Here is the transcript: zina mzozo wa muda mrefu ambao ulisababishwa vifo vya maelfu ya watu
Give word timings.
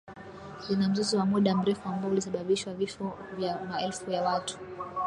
zina 0.67 0.89
mzozo 0.89 1.17
wa 1.17 1.25
muda 1.25 1.55
mrefu 1.55 1.89
ambao 1.89 2.11
ulisababishwa 2.11 2.73
vifo 2.73 3.19
vya 3.37 3.65
maelfu 3.65 4.11
ya 4.11 4.21
watu 4.23 4.57